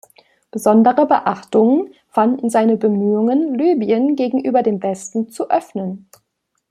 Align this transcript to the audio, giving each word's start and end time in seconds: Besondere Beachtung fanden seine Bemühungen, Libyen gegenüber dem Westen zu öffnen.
Besondere 0.49 1.05
Beachtung 1.05 1.91
fanden 2.07 2.49
seine 2.49 2.75
Bemühungen, 2.75 3.53
Libyen 3.53 4.15
gegenüber 4.15 4.63
dem 4.63 4.81
Westen 4.81 5.29
zu 5.29 5.51
öffnen. 5.51 6.09